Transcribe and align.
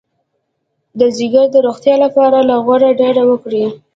د 0.99 1.01
ځیګر 1.17 1.45
د 1.51 1.55
روغتیا 1.65 1.95
لپاره 2.05 2.37
له 2.49 2.55
غوړو 2.63 2.89
ډډه 2.99 3.23
وکړئ 3.31 3.65